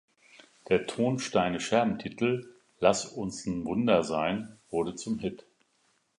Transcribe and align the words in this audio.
Der 0.69 0.87
Ton-Steine-Scherben-Titel 0.87 2.55
"Lass 2.79 3.05
uns’n 3.05 3.63
Wunder 3.65 4.03
sein" 4.03 4.57
wurde 4.71 4.95
zum 4.95 5.19
Hit. 5.19 5.45